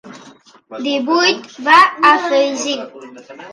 Divuit, 0.85 1.53
va 1.69 1.77
afegir. 2.15 2.77